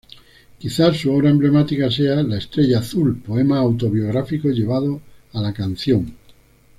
Quizás 0.57 0.97
su 0.97 1.13
obra 1.13 1.29
emblemática 1.29 1.91
sea 1.91 2.23
"La 2.23 2.39
estrella 2.39 2.79
azul", 2.79 3.21
poema 3.21 3.59
autobiográfico 3.59 4.49
llevado 4.49 4.99
a 5.33 5.39
la 5.41 5.53
canción. 5.53 6.15